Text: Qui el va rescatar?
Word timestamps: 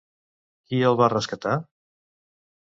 Qui 0.69 0.79
el 0.87 0.97
va 1.03 1.11
rescatar? 1.15 1.55